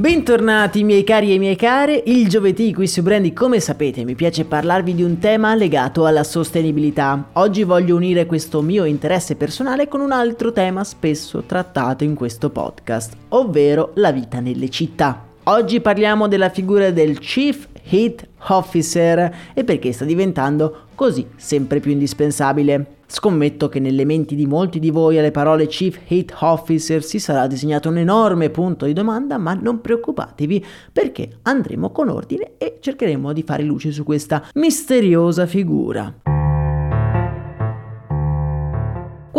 Bentornati 0.00 0.82
miei 0.82 1.04
cari 1.04 1.34
e 1.34 1.38
miei 1.38 1.56
care, 1.56 2.02
il 2.06 2.26
giovedì 2.26 2.72
qui 2.72 2.86
su 2.86 3.02
Brandy 3.02 3.34
come 3.34 3.60
sapete 3.60 4.02
mi 4.02 4.14
piace 4.14 4.46
parlarvi 4.46 4.94
di 4.94 5.02
un 5.02 5.18
tema 5.18 5.54
legato 5.54 6.06
alla 6.06 6.24
sostenibilità. 6.24 7.28
Oggi 7.34 7.64
voglio 7.64 7.96
unire 7.96 8.24
questo 8.24 8.62
mio 8.62 8.84
interesse 8.84 9.36
personale 9.36 9.88
con 9.88 10.00
un 10.00 10.10
altro 10.10 10.52
tema 10.52 10.84
spesso 10.84 11.42
trattato 11.42 12.02
in 12.02 12.14
questo 12.14 12.48
podcast, 12.48 13.14
ovvero 13.28 13.90
la 13.96 14.10
vita 14.10 14.40
nelle 14.40 14.70
città. 14.70 15.22
Oggi 15.44 15.82
parliamo 15.82 16.28
della 16.28 16.48
figura 16.48 16.90
del 16.90 17.18
Chief 17.18 17.68
Heat 17.86 18.26
Officer 18.46 19.36
e 19.52 19.64
perché 19.64 19.92
sta 19.92 20.06
diventando 20.06 20.84
così 20.94 21.26
sempre 21.36 21.78
più 21.78 21.90
indispensabile. 21.90 22.99
Scommetto 23.12 23.68
che 23.68 23.80
nelle 23.80 24.04
menti 24.04 24.36
di 24.36 24.46
molti 24.46 24.78
di 24.78 24.90
voi 24.90 25.18
alle 25.18 25.32
parole 25.32 25.66
Chief 25.66 25.98
Hate 26.08 26.32
Officer 26.38 27.02
si 27.02 27.18
sarà 27.18 27.48
disegnato 27.48 27.88
un 27.88 27.98
enorme 27.98 28.50
punto 28.50 28.86
di 28.86 28.92
domanda, 28.92 29.36
ma 29.36 29.52
non 29.52 29.80
preoccupatevi 29.80 30.64
perché 30.92 31.38
andremo 31.42 31.90
con 31.90 32.08
ordine 32.08 32.52
e 32.56 32.78
cercheremo 32.78 33.32
di 33.32 33.42
fare 33.42 33.64
luce 33.64 33.90
su 33.90 34.04
questa 34.04 34.48
misteriosa 34.54 35.44
figura. 35.46 36.29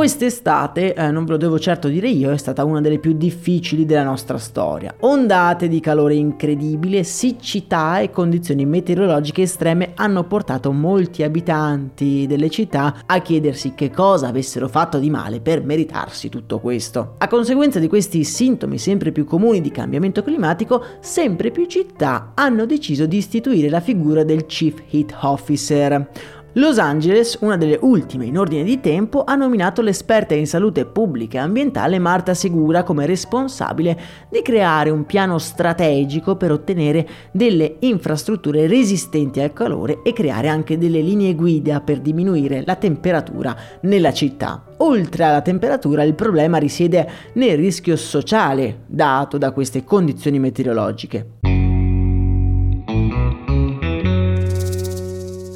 Quest'estate, 0.02 0.96
eh, 0.96 1.12
non 1.12 1.26
ve 1.26 1.34
lo 1.34 1.38
devo 1.38 1.60
certo 1.60 1.88
dire 1.88 2.10
io, 2.10 2.32
è 2.32 2.38
stata 2.38 2.66
una 2.66 2.82
delle 2.82 2.98
più 2.98 3.14
difficili 3.14 3.86
della 3.86 4.02
nostra 4.02 4.40
storia. 4.40 4.96
Ondate 5.02 5.68
di 5.68 5.80
calore 5.80 6.16
incredibile, 6.16 7.04
siccità 7.04 8.00
e 8.00 8.10
condizioni 8.10 8.66
meteorologiche 8.66 9.44
estreme 9.44 9.92
hanno 9.94 10.24
portato 10.24 10.72
molti 10.72 11.22
abitanti 11.22 12.26
delle 12.26 12.50
città 12.50 13.04
a 13.06 13.20
chiedersi 13.20 13.76
che 13.76 13.92
cosa 13.92 14.30
avessero 14.30 14.68
fatto 14.68 14.98
di 14.98 15.12
male 15.12 15.40
per 15.40 15.64
meritarsi 15.64 16.30
tutto 16.30 16.58
questo. 16.58 17.14
A 17.20 17.28
conseguenza 17.28 17.78
di 17.78 17.88
questi 17.88 18.24
sintomi 18.24 18.80
sempre 18.80 19.12
più 19.12 19.24
comuni 19.24 19.62
di 19.62 19.70
cambiamento 19.70 20.24
climatico, 20.24 20.84
sempre 21.00 21.52
più 21.52 21.68
città 21.68 22.32
hanno 22.34 22.66
deciso 22.66 23.06
di 23.06 23.18
istituire 23.18 23.70
la 23.70 23.82
figura 23.82 24.24
del 24.24 24.48
Chief 24.48 24.82
Heat 24.90 25.16
Officer 25.22 26.10
Los 26.56 26.80
Angeles, 26.80 27.38
una 27.40 27.56
delle 27.56 27.80
ultime 27.80 28.26
in 28.26 28.38
ordine 28.38 28.66
di 28.66 28.82
tempo, 28.82 29.24
ha 29.24 29.36
nominato 29.36 29.82
l'esperta 29.82 30.34
in 30.34 30.46
salute 30.46 30.86
pubblica 30.86 31.38
e 31.38 31.42
ambientale 31.44 31.98
Marta 31.98 32.34
Segura 32.34 32.84
come 32.84 33.06
responsabile 33.06 33.98
di 34.30 34.42
creare 34.42 34.90
un 34.90 35.06
piano 35.06 35.38
strategico 35.38 36.36
per 36.36 36.52
ottenere 36.52 37.08
delle 37.32 37.78
infrastrutture 37.80 38.68
resistenti 38.68 39.40
al 39.40 39.54
calore 39.54 40.02
e 40.04 40.12
creare 40.12 40.50
anche 40.50 40.78
delle 40.78 41.00
linee 41.00 41.36
guida 41.36 41.80
per 41.80 42.02
diminuire 42.02 42.64
la 42.66 42.76
temperatura 42.76 43.56
nella 43.84 44.12
città. 44.12 44.66
Oltre 44.80 45.24
alla 45.24 45.42
temperatura 45.42 46.04
il 46.04 46.16
problema 46.16 46.58
risiede 46.58 47.10
nel 47.36 47.56
rischio 47.56 47.96
sociale 47.96 48.82
dato 48.88 49.38
da 49.38 49.52
queste 49.52 49.86
condizioni 49.86 50.38
meteorologiche. 50.38 51.40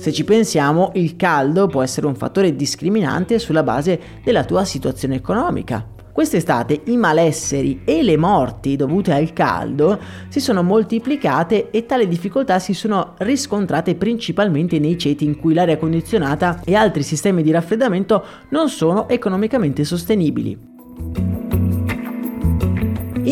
Se 0.06 0.14
ci 0.14 0.23
pensiamo, 0.23 0.92
il 0.94 1.16
caldo 1.16 1.66
può 1.66 1.81
essere 1.81 2.06
un 2.06 2.14
fattore 2.14 2.56
discriminante 2.56 3.39
sulla 3.39 3.64
base 3.64 4.00
della 4.23 4.43
tua 4.43 4.64
situazione 4.64 5.16
economica. 5.16 5.83
Quest'estate 6.11 6.82
i 6.86 6.95
malesseri 6.95 7.82
e 7.83 8.04
le 8.04 8.15
morti 8.15 8.76
dovute 8.76 9.14
al 9.14 9.33
caldo 9.33 9.99
si 10.27 10.39
sono 10.39 10.61
moltiplicate 10.61 11.71
e 11.71 11.88
tali 11.88 12.08
difficoltà 12.08 12.60
si 12.60 12.76
sono 12.76 13.15
riscontrate 13.17 13.95
principalmente 13.95 14.77
nei 14.77 14.95
ceti 14.95 15.26
in 15.26 15.39
cui 15.39 15.55
l'aria 15.55 15.80
condizionata 15.80 16.61
e 16.64 16.76
altri 16.76 17.02
sistemi 17.02 17.42
di 17.42 17.49
raffreddamento 17.49 18.23
non 18.49 18.70
sono 18.70 19.10
economicamente 19.10 19.83
sostenibili. 19.83 21.24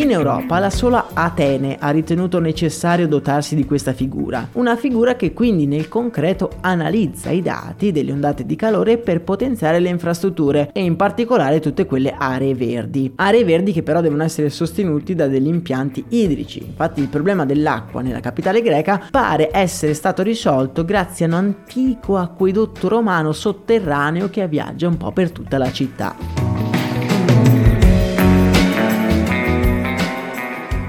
In 0.04 0.10
Europa 0.10 0.58
la 0.58 0.68
sola 0.68 1.06
Atene 1.14 1.78
ha 1.80 1.88
ritenuto 1.88 2.38
necessario 2.38 3.08
dotarsi 3.08 3.54
di 3.54 3.64
questa 3.64 3.94
figura, 3.94 4.46
una 4.52 4.76
figura 4.76 5.16
che 5.16 5.32
quindi 5.32 5.66
nel 5.66 5.88
concreto 5.88 6.50
analizza 6.60 7.30
i 7.30 7.40
dati 7.40 7.90
delle 7.90 8.12
ondate 8.12 8.44
di 8.44 8.54
calore 8.54 8.98
per 8.98 9.22
potenziare 9.22 9.78
le 9.78 9.88
infrastrutture 9.88 10.68
e 10.74 10.84
in 10.84 10.96
particolare 10.96 11.58
tutte 11.58 11.86
quelle 11.86 12.14
aree 12.14 12.54
verdi. 12.54 13.12
Aree 13.16 13.44
verdi 13.44 13.72
che 13.72 13.82
però 13.82 14.02
devono 14.02 14.24
essere 14.24 14.50
sostenuti 14.50 15.14
da 15.14 15.26
degli 15.26 15.48
impianti 15.48 16.04
idrici. 16.10 16.62
Infatti 16.62 17.00
il 17.00 17.08
problema 17.08 17.46
dell'acqua 17.46 18.02
nella 18.02 18.20
capitale 18.20 18.60
greca 18.60 19.06
pare 19.10 19.48
essere 19.52 19.94
stato 19.94 20.22
risolto 20.22 20.84
grazie 20.84 21.24
a 21.24 21.28
un 21.28 21.34
antico 21.34 22.18
acquedotto 22.18 22.88
romano 22.88 23.32
sotterraneo 23.32 24.28
che 24.28 24.46
viaggia 24.48 24.86
un 24.86 24.98
po' 24.98 25.12
per 25.12 25.30
tutta 25.30 25.56
la 25.56 25.72
città. 25.72 26.53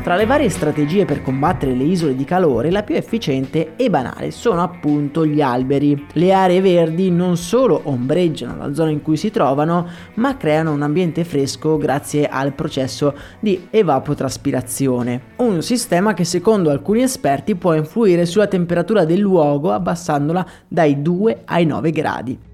Tra 0.05 0.15
le 0.17 0.27
varie 0.27 0.49
strategie 0.49 1.03
per 1.03 1.23
combattere 1.23 1.73
le 1.73 1.83
isole 1.83 2.15
di 2.15 2.25
calore, 2.25 2.69
la 2.69 2.83
più 2.83 2.93
efficiente 2.93 3.73
e 3.75 3.89
banale 3.89 4.29
sono 4.29 4.61
appunto 4.61 5.25
gli 5.25 5.41
alberi. 5.41 6.05
Le 6.11 6.31
aree 6.31 6.61
verdi 6.61 7.09
non 7.09 7.37
solo 7.37 7.81
ombreggiano 7.85 8.55
la 8.55 8.71
zona 8.71 8.91
in 8.91 9.01
cui 9.01 9.17
si 9.17 9.31
trovano, 9.31 9.87
ma 10.17 10.37
creano 10.37 10.73
un 10.73 10.83
ambiente 10.83 11.23
fresco 11.23 11.77
grazie 11.77 12.27
al 12.27 12.53
processo 12.53 13.15
di 13.39 13.65
evapotraspirazione. 13.71 15.21
Un 15.37 15.63
sistema 15.63 16.13
che 16.13 16.23
secondo 16.23 16.69
alcuni 16.69 17.01
esperti 17.01 17.55
può 17.55 17.73
influire 17.73 18.27
sulla 18.27 18.45
temperatura 18.45 19.05
del 19.05 19.21
luogo 19.21 19.71
abbassandola 19.71 20.45
dai 20.67 21.01
2 21.01 21.41
ai 21.45 21.65
9 21.65 21.89
gradi. 21.89 22.53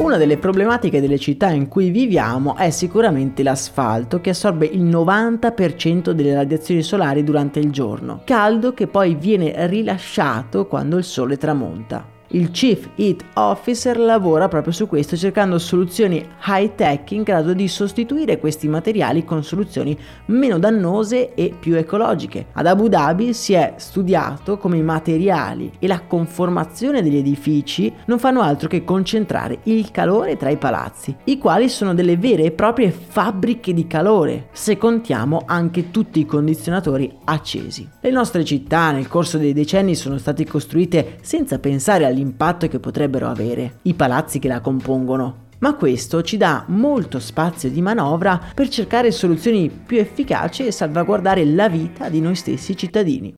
Una 0.00 0.16
delle 0.16 0.38
problematiche 0.38 1.00
delle 1.00 1.18
città 1.18 1.50
in 1.50 1.68
cui 1.68 1.90
viviamo 1.90 2.56
è 2.56 2.70
sicuramente 2.70 3.44
l'asfalto 3.44 4.20
che 4.20 4.30
assorbe 4.30 4.66
il 4.66 4.82
90% 4.82 6.10
delle 6.10 6.34
radiazioni 6.34 6.82
solari 6.82 7.22
durante 7.22 7.60
il 7.60 7.70
giorno, 7.70 8.22
caldo 8.24 8.74
che 8.74 8.88
poi 8.88 9.14
viene 9.14 9.66
rilasciato 9.68 10.66
quando 10.66 10.98
il 10.98 11.04
sole 11.04 11.36
tramonta. 11.36 12.13
Il 12.34 12.50
Chief 12.50 12.88
Heat 12.96 13.26
Officer 13.34 13.96
lavora 13.96 14.48
proprio 14.48 14.72
su 14.72 14.88
questo 14.88 15.16
cercando 15.16 15.56
soluzioni 15.60 16.26
high 16.48 16.74
tech 16.74 17.12
in 17.12 17.22
grado 17.22 17.52
di 17.52 17.68
sostituire 17.68 18.40
questi 18.40 18.66
materiali 18.66 19.24
con 19.24 19.44
soluzioni 19.44 19.96
meno 20.26 20.58
dannose 20.58 21.34
e 21.34 21.54
più 21.56 21.76
ecologiche. 21.76 22.46
Ad 22.54 22.66
Abu 22.66 22.88
Dhabi 22.88 23.32
si 23.32 23.52
è 23.52 23.74
studiato 23.76 24.58
come 24.58 24.78
i 24.78 24.82
materiali 24.82 25.70
e 25.78 25.86
la 25.86 26.00
conformazione 26.00 27.04
degli 27.04 27.18
edifici 27.18 27.94
non 28.06 28.18
fanno 28.18 28.40
altro 28.40 28.66
che 28.66 28.82
concentrare 28.82 29.60
il 29.64 29.92
calore 29.92 30.36
tra 30.36 30.50
i 30.50 30.56
palazzi, 30.56 31.14
i 31.26 31.38
quali 31.38 31.68
sono 31.68 31.94
delle 31.94 32.16
vere 32.16 32.42
e 32.42 32.50
proprie 32.50 32.90
fabbriche 32.90 33.72
di 33.72 33.86
calore, 33.86 34.48
se 34.50 34.76
contiamo 34.76 35.44
anche 35.46 35.92
tutti 35.92 36.18
i 36.18 36.26
condizionatori 36.26 37.16
accesi. 37.26 37.88
Le 38.00 38.10
nostre 38.10 38.44
città 38.44 38.90
nel 38.90 39.06
corso 39.06 39.38
dei 39.38 39.52
decenni 39.52 39.94
sono 39.94 40.18
state 40.18 40.44
costruite 40.44 41.18
senza 41.22 41.60
pensare 41.60 42.04
all'impatto 42.04 42.22
che 42.68 42.78
potrebbero 42.78 43.28
avere 43.28 43.78
i 43.82 43.94
palazzi 43.94 44.38
che 44.38 44.48
la 44.48 44.60
compongono. 44.60 45.42
Ma 45.58 45.74
questo 45.74 46.22
ci 46.22 46.36
dà 46.36 46.64
molto 46.68 47.18
spazio 47.18 47.70
di 47.70 47.80
manovra 47.80 48.40
per 48.54 48.68
cercare 48.68 49.10
soluzioni 49.10 49.70
più 49.70 49.98
efficaci 49.98 50.66
e 50.66 50.72
salvaguardare 50.72 51.44
la 51.44 51.68
vita 51.68 52.08
di 52.08 52.20
noi 52.20 52.34
stessi 52.34 52.76
cittadini. 52.76 53.34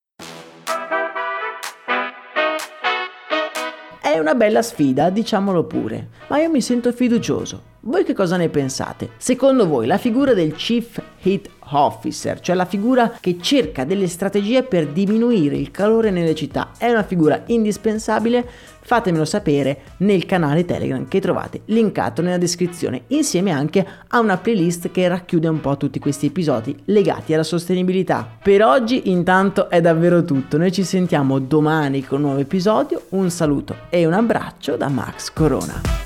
È 4.00 4.18
una 4.18 4.34
bella 4.34 4.62
sfida, 4.62 5.10
diciamolo 5.10 5.64
pure, 5.64 6.08
ma 6.28 6.38
io 6.40 6.50
mi 6.50 6.60
sento 6.60 6.90
fiducioso. 6.92 7.74
Voi 7.86 8.02
che 8.02 8.14
cosa 8.14 8.36
ne 8.36 8.48
pensate? 8.48 9.10
Secondo 9.16 9.68
voi 9.68 9.86
la 9.86 9.96
figura 9.96 10.34
del 10.34 10.56
Chief 10.56 11.00
Heat 11.22 11.48
Officer, 11.70 12.40
cioè 12.40 12.56
la 12.56 12.64
figura 12.64 13.12
che 13.20 13.36
cerca 13.40 13.84
delle 13.84 14.08
strategie 14.08 14.64
per 14.64 14.88
diminuire 14.88 15.54
il 15.54 15.70
calore 15.70 16.10
nelle 16.10 16.34
città, 16.34 16.72
è 16.78 16.90
una 16.90 17.04
figura 17.04 17.44
indispensabile? 17.46 18.44
Fatemelo 18.80 19.24
sapere 19.24 19.82
nel 19.98 20.26
canale 20.26 20.64
Telegram 20.64 21.06
che 21.06 21.20
trovate 21.20 21.60
linkato 21.66 22.22
nella 22.22 22.38
descrizione, 22.38 23.02
insieme 23.08 23.52
anche 23.52 23.86
a 24.08 24.18
una 24.18 24.36
playlist 24.36 24.90
che 24.90 25.06
racchiude 25.06 25.46
un 25.46 25.60
po' 25.60 25.76
tutti 25.76 26.00
questi 26.00 26.26
episodi 26.26 26.76
legati 26.86 27.34
alla 27.34 27.44
sostenibilità. 27.44 28.28
Per 28.42 28.64
oggi 28.64 29.10
intanto 29.10 29.70
è 29.70 29.80
davvero 29.80 30.24
tutto, 30.24 30.58
noi 30.58 30.72
ci 30.72 30.82
sentiamo 30.82 31.38
domani 31.38 32.04
con 32.04 32.18
un 32.18 32.24
nuovo 32.24 32.40
episodio, 32.40 33.04
un 33.10 33.30
saluto 33.30 33.76
e 33.90 34.04
un 34.06 34.12
abbraccio 34.12 34.76
da 34.76 34.88
Max 34.88 35.32
Corona. 35.32 36.05